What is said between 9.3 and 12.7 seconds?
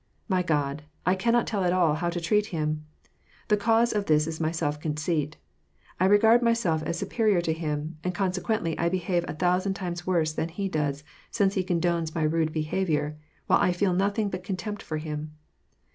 thousand times worse than he does, since he condones my rude